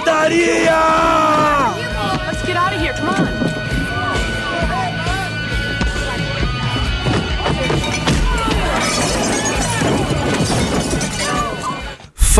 pancadaria! 0.00 1.39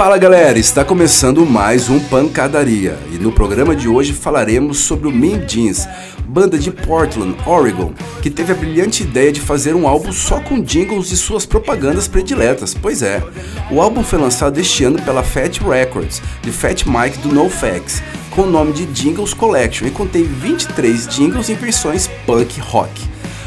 Fala 0.00 0.16
galera, 0.16 0.58
está 0.58 0.82
começando 0.82 1.44
mais 1.44 1.90
um 1.90 2.00
Pancadaria 2.00 2.98
e 3.12 3.18
no 3.18 3.30
programa 3.30 3.76
de 3.76 3.86
hoje 3.86 4.14
falaremos 4.14 4.78
sobre 4.78 5.06
o 5.06 5.12
Mean 5.12 5.46
Jeans, 5.46 5.86
banda 6.24 6.58
de 6.58 6.70
Portland, 6.70 7.36
Oregon, 7.44 7.92
que 8.22 8.30
teve 8.30 8.50
a 8.50 8.54
brilhante 8.54 9.02
ideia 9.02 9.30
de 9.30 9.42
fazer 9.42 9.74
um 9.74 9.86
álbum 9.86 10.10
só 10.10 10.40
com 10.40 10.62
jingles 10.62 11.10
de 11.10 11.18
suas 11.18 11.44
propagandas 11.44 12.08
prediletas. 12.08 12.72
Pois 12.72 13.02
é, 13.02 13.22
o 13.70 13.78
álbum 13.78 14.02
foi 14.02 14.18
lançado 14.18 14.58
este 14.58 14.84
ano 14.84 15.02
pela 15.02 15.22
Fat 15.22 15.58
Records, 15.58 16.22
de 16.40 16.50
Fat 16.50 16.86
Mike 16.86 17.18
do 17.18 17.34
NoFX, 17.34 18.02
com 18.30 18.44
o 18.44 18.50
nome 18.50 18.72
de 18.72 18.86
Jingles 18.86 19.34
Collection 19.34 19.86
e 19.86 19.90
contém 19.90 20.22
23 20.22 21.08
jingles 21.08 21.50
em 21.50 21.56
versões 21.56 22.08
punk 22.24 22.58
rock. 22.58 23.02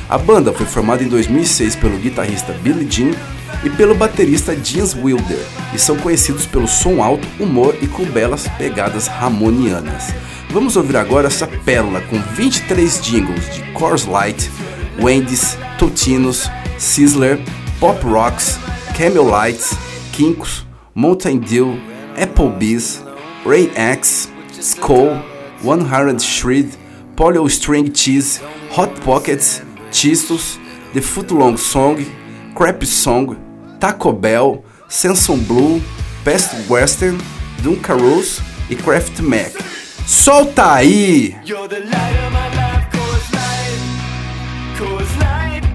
A 0.07 0.19
banda 0.19 0.53
foi 0.53 0.67
formada 0.67 1.03
em 1.03 1.07
2006 1.07 1.77
pelo 1.77 1.97
guitarrista 1.97 2.53
Billy 2.53 2.85
Jean 2.87 3.13
e 3.63 3.69
pelo 3.69 3.95
baterista 3.95 4.55
James 4.55 4.93
Wilder, 4.95 5.45
e 5.73 5.79
são 5.79 5.97
conhecidos 5.97 6.45
pelo 6.45 6.67
som 6.67 7.01
alto, 7.01 7.27
humor 7.39 7.75
e 7.81 7.87
com 7.87 8.05
belas 8.05 8.47
pegadas 8.57 9.07
ramonianas. 9.07 10.13
Vamos 10.49 10.75
ouvir 10.75 10.97
agora 10.97 11.27
essa 11.27 11.47
pérola 11.47 12.01
com 12.01 12.19
23 12.19 13.01
jingles 13.01 13.55
de 13.55 13.63
Coors 13.73 14.05
Light, 14.05 14.49
Wendy's, 14.99 15.57
Totinos, 15.79 16.49
Sizzler, 16.77 17.39
Pop 17.79 17.99
Rocks, 18.05 18.59
Camel 18.95 19.23
Lights, 19.23 19.75
Kinkos, 20.11 20.65
Mountain 20.93 21.39
Dew, 21.39 21.79
Applebee's, 22.15 23.03
Ray 23.45 23.71
X, 23.75 24.31
Skull, 24.59 25.17
100 25.63 26.21
Shred, 26.21 26.69
Polio 27.15 27.47
String 27.47 27.91
Cheese, 27.91 28.41
Hot 28.77 28.93
Pockets, 29.01 29.61
Chistos, 29.91 30.59
The 30.93 31.01
Footlong 31.01 31.57
Song, 31.57 31.97
Crap 32.55 32.83
Song, 32.85 33.35
Taco 33.79 34.11
Bell, 34.11 34.63
Samson 34.87 35.43
Blue, 35.43 35.81
Best 36.23 36.69
Western, 36.69 37.17
Dunkaroos 37.63 38.41
e 38.69 38.75
Craft 38.75 39.21
Mac. 39.21 39.51
Solta 40.05 40.73
aí! 40.73 41.35
You're 41.45 41.67
the 41.67 41.79
light 41.79 42.17
of 42.25 42.31
my 42.31 42.49
life, 42.55 42.87
Coors 42.91 43.31
Light. 43.33 44.77
Coors 44.77 45.17
Light 45.17 45.72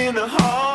in 0.00 0.14
the 0.14 0.26
hall. 0.26 0.69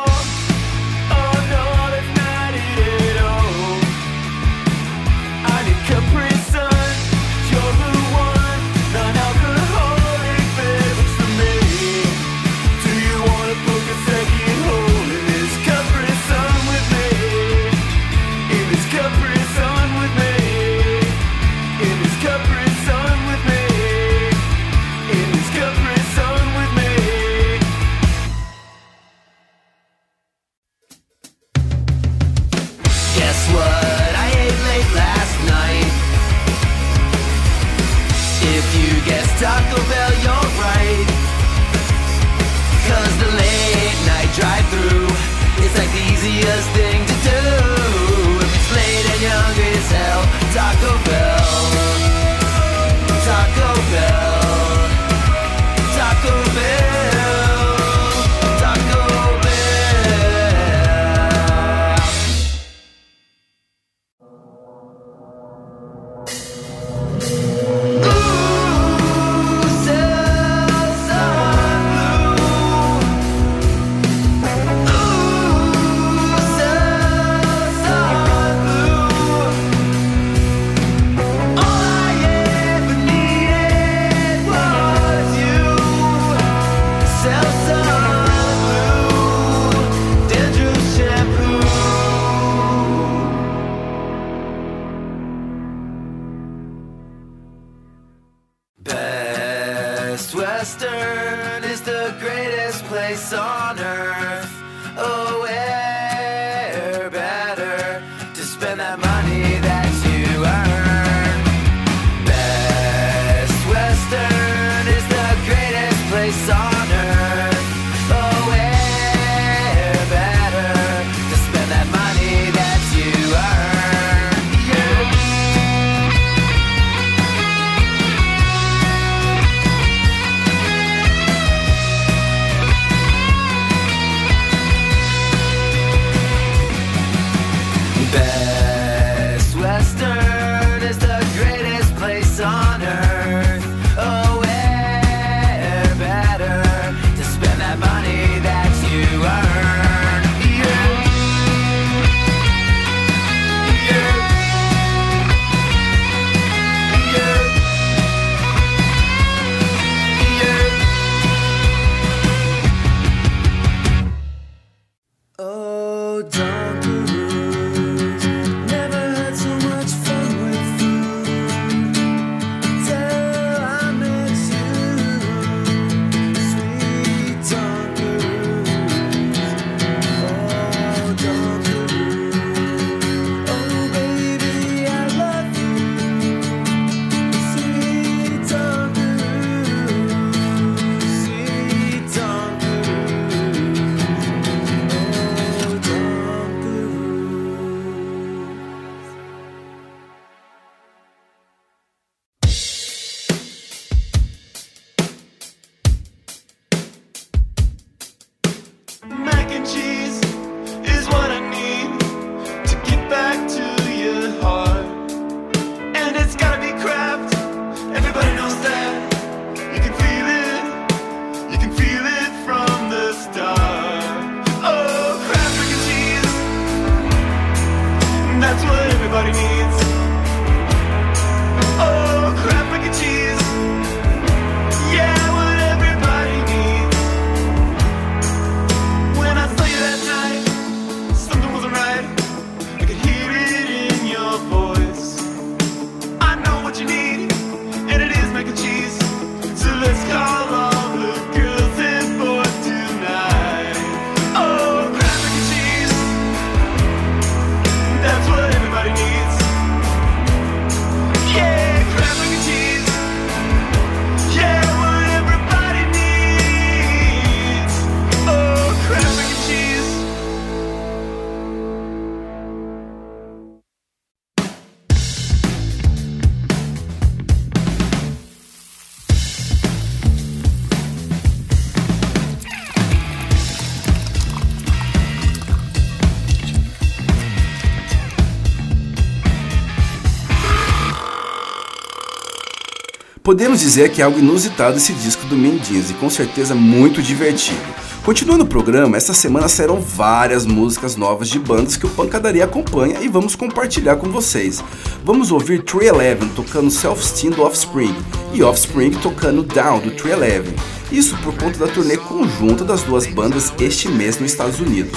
Podemos 293.26 293.58
dizer 293.58 293.90
que 293.90 294.00
é 294.00 294.04
algo 294.04 294.20
inusitado 294.20 294.76
esse 294.76 294.92
disco 294.92 295.26
do 295.26 295.36
Mendes 295.36 295.90
e 295.90 295.94
com 295.94 296.08
certeza 296.08 296.54
muito 296.54 297.02
divertido. 297.02 297.58
Continuando 298.04 298.44
o 298.44 298.46
programa, 298.46 298.96
esta 298.96 299.12
semana 299.12 299.48
serão 299.48 299.80
várias 299.80 300.46
músicas 300.46 300.94
novas 300.94 301.28
de 301.28 301.40
bandas 301.40 301.76
que 301.76 301.84
o 301.84 301.90
Pancadaria 301.90 302.44
acompanha 302.44 303.00
e 303.00 303.08
vamos 303.08 303.34
compartilhar 303.34 303.96
com 303.96 304.08
vocês. 304.12 304.62
Vamos 305.04 305.32
ouvir 305.32 305.64
311 305.64 306.34
tocando 306.36 306.70
Self-Esteem 306.70 307.32
do 307.32 307.42
Offspring 307.42 307.96
e 308.32 308.44
Offspring 308.44 308.92
tocando 308.92 309.42
Down 309.42 309.80
do 309.80 309.90
311. 309.90 310.54
Isso 310.92 311.16
por 311.16 311.36
conta 311.36 311.58
da 311.58 311.66
turnê 311.66 311.96
conjunta 311.96 312.64
das 312.64 312.82
duas 312.82 313.08
bandas 313.08 313.52
este 313.58 313.88
mês 313.88 314.20
nos 314.20 314.30
Estados 314.30 314.60
Unidos. 314.60 314.96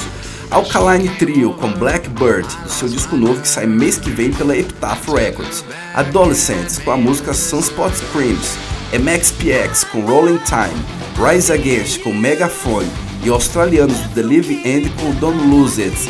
Alkaline 0.51 1.09
Trio 1.17 1.53
com 1.53 1.71
Blackbird, 1.73 2.47
do 2.63 2.69
seu 2.69 2.89
disco 2.89 3.15
novo 3.15 3.39
que 3.39 3.47
sai 3.47 3.67
mês 3.67 3.99
que 3.99 4.09
vem 4.09 4.33
pela 4.33 4.57
Epitaph 4.57 5.07
Records. 5.07 5.63
Adolescents 5.93 6.79
com 6.79 6.91
a 6.91 6.97
música 6.97 7.33
Sunspot 7.33 7.95
Screams. 7.95 8.57
MXPX 8.91 9.83
com 9.83 10.01
Rolling 10.01 10.39
Time. 10.39 10.83
Rise 11.15 11.51
Against 11.53 12.01
com 12.01 12.13
Megaphone. 12.13 12.89
E 13.23 13.29
australianos 13.29 13.99
do 13.99 14.09
The 14.15 14.23
Living 14.23 14.61
End 14.65 14.89
com 14.99 15.11
Don't 15.19 15.39
Lose 15.47 15.83
It. 15.83 16.09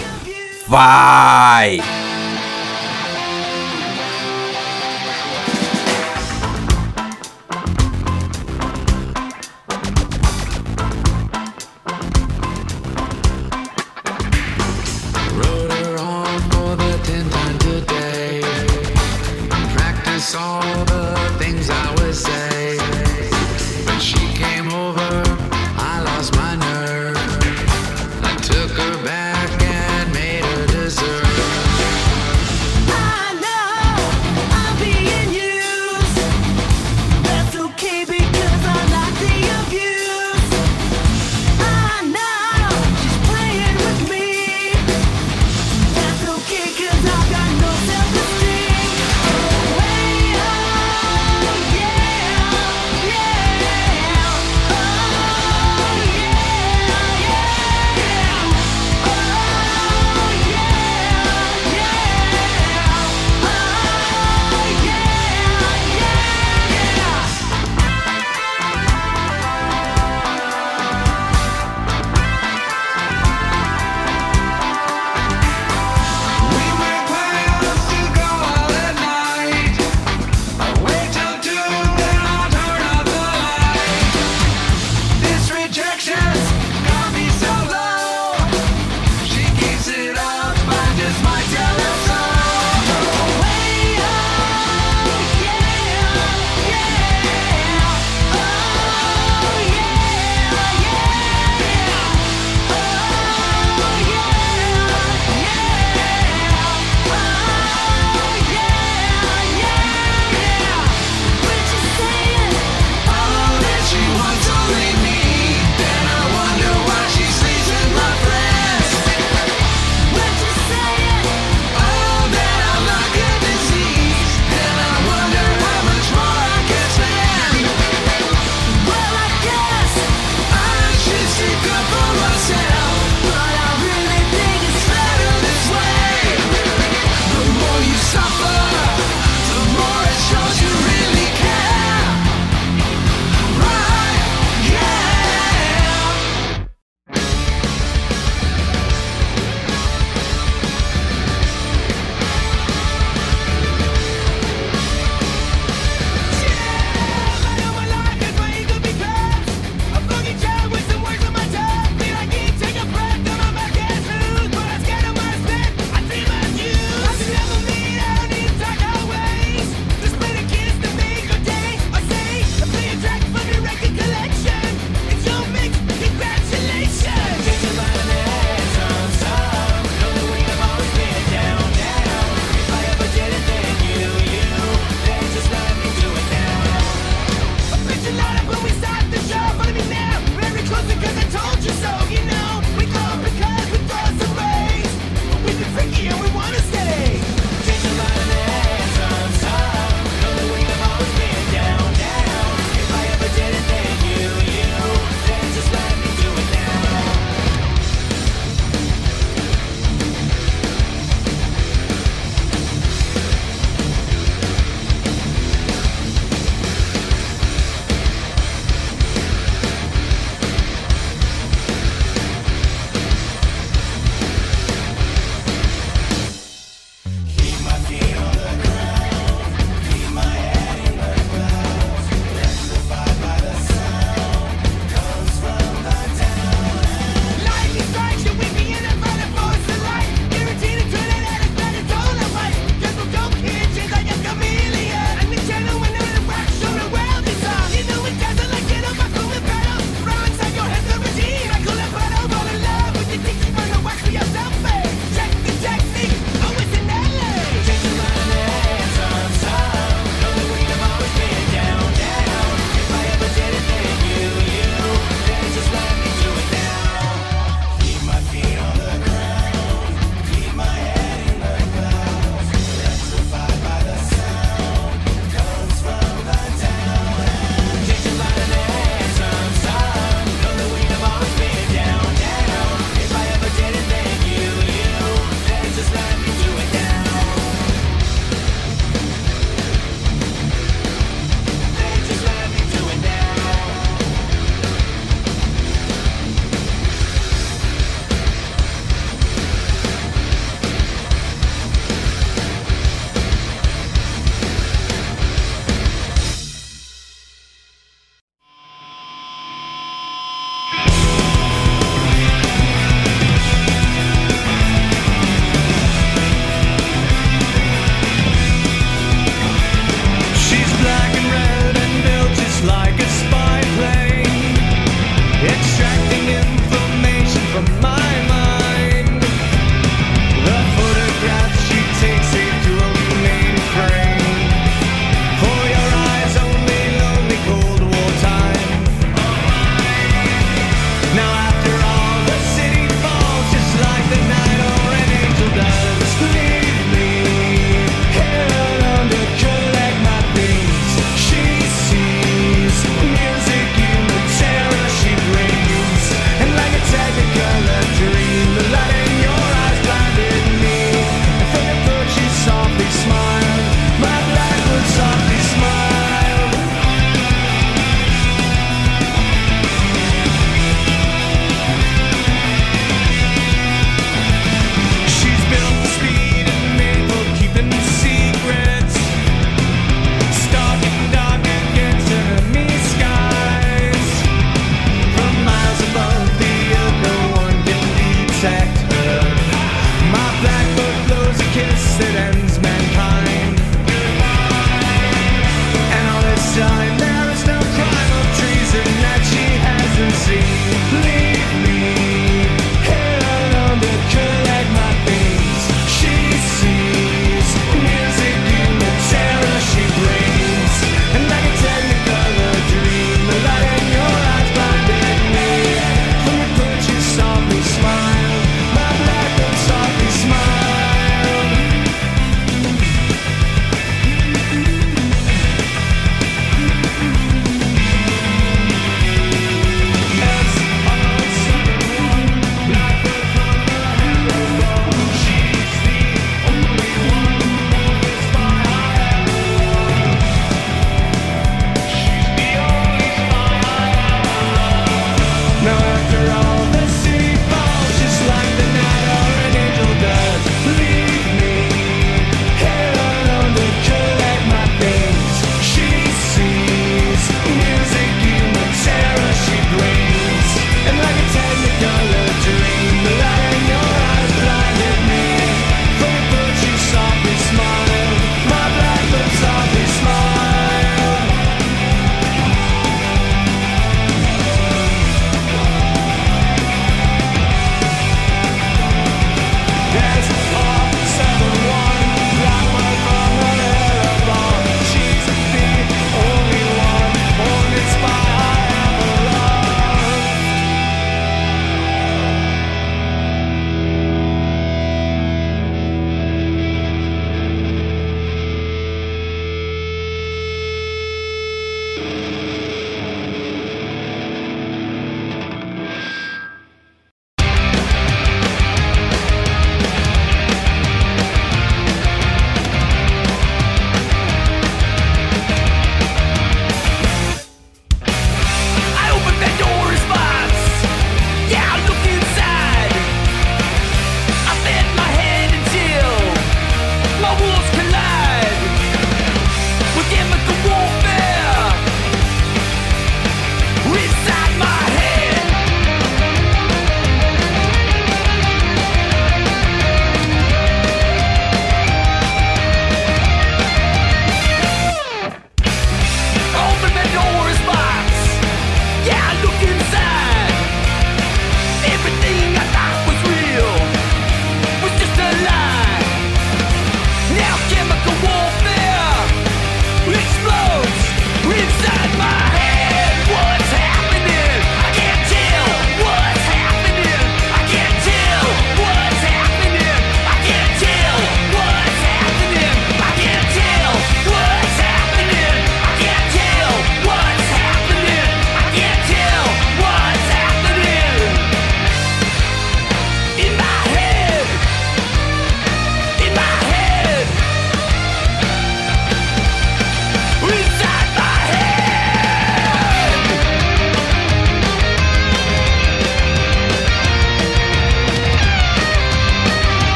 Vai! 0.67 1.79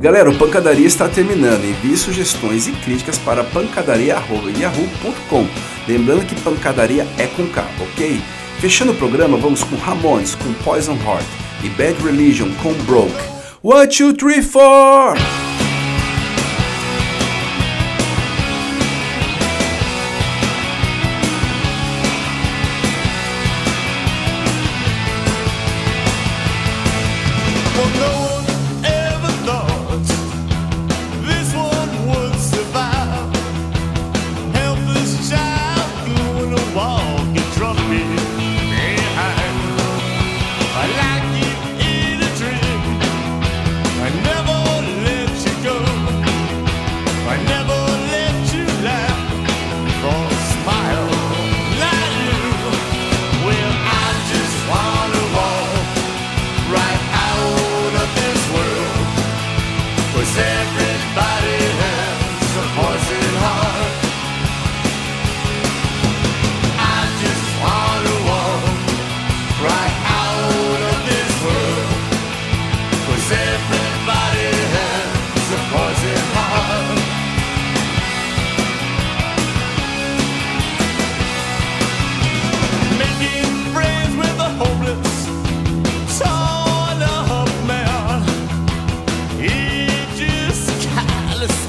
Galera, 0.00 0.30
o 0.30 0.38
Pancadaria 0.38 0.86
está 0.86 1.10
terminando. 1.10 1.62
Envie 1.62 1.94
sugestões 1.94 2.66
e 2.66 2.72
críticas 2.72 3.18
para 3.18 3.44
pancadaria.yahoo.com. 3.44 5.46
Lembrando 5.86 6.24
que 6.24 6.40
pancadaria 6.40 7.06
é 7.18 7.26
com 7.26 7.46
K, 7.46 7.62
ok? 7.78 8.18
Fechando 8.60 8.92
o 8.92 8.96
programa, 8.96 9.36
vamos 9.36 9.62
com 9.62 9.76
Ramones 9.76 10.34
com 10.34 10.54
Poison 10.64 10.94
Heart 10.94 11.26
e 11.62 11.68
Bad 11.68 12.02
Religion 12.02 12.48
com 12.62 12.72
Broke. 12.84 13.12
One, 13.62 13.86
two, 13.88 14.14
three, 14.14 14.40
four! 14.40 15.18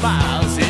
smiles 0.01 0.60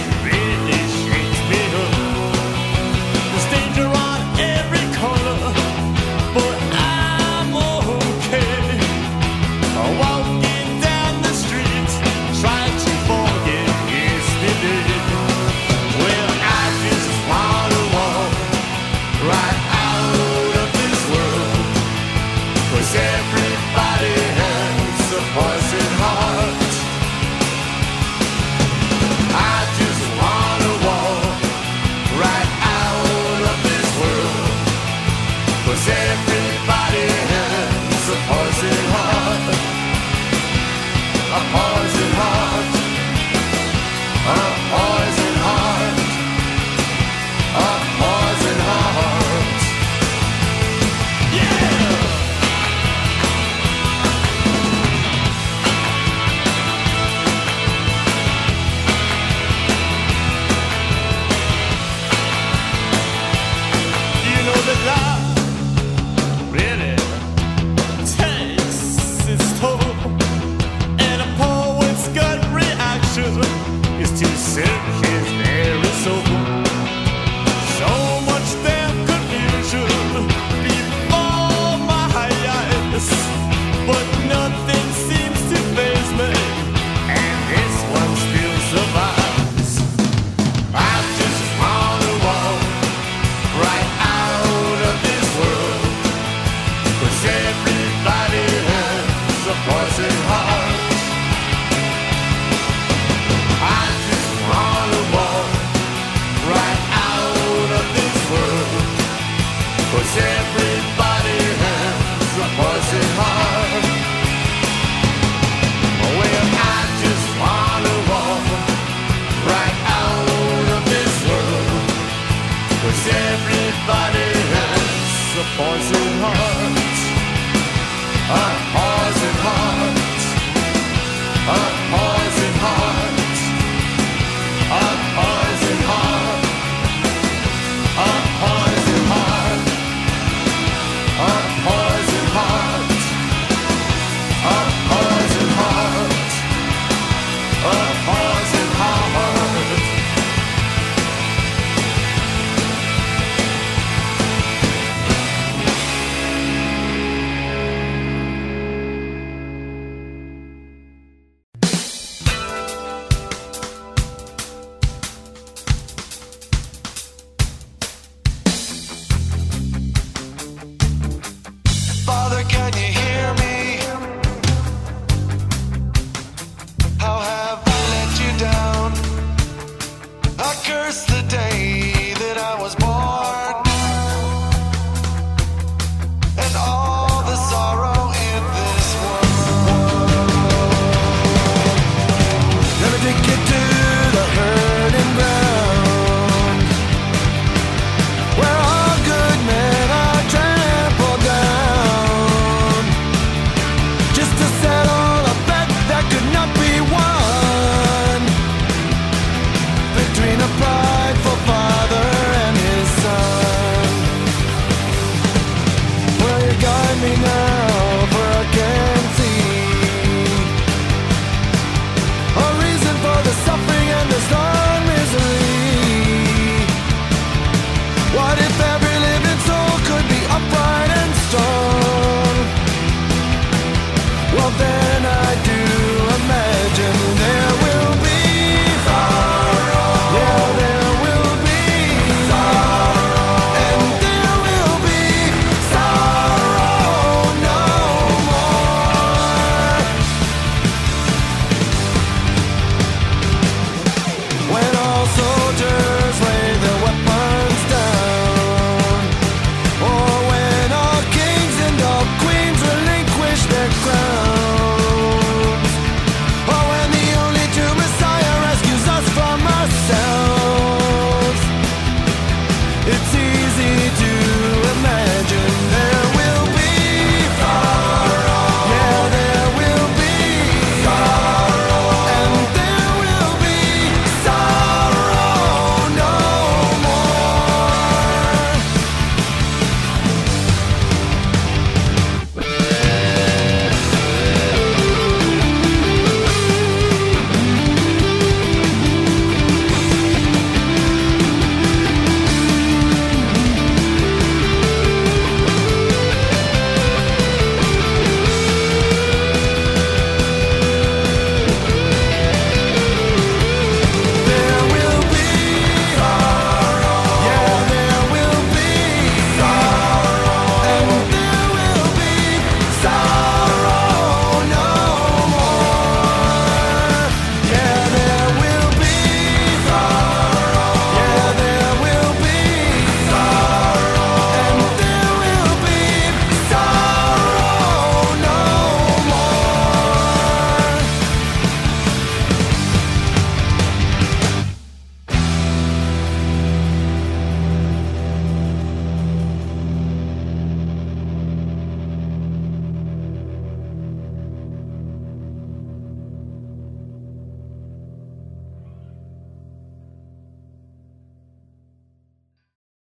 curse 180.71 181.03
the 181.03 181.21
day. 181.27 181.70